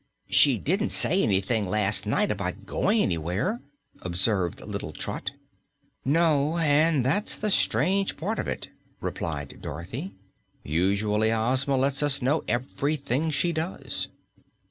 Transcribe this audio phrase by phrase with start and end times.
[0.31, 3.61] "She didn't say anything las' night about going anywhere,"
[4.01, 5.29] observed little Trot.
[6.03, 8.69] "No, and that's the strange part of it,"
[8.99, 10.15] replied Dorothy.
[10.63, 14.07] "Usually Ozma lets us know of everything she does."